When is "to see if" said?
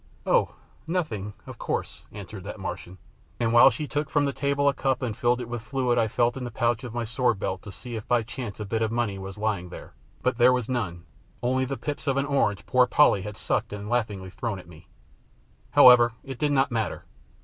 7.61-8.07